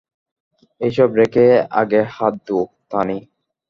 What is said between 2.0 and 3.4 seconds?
হাত ধোও, তানি।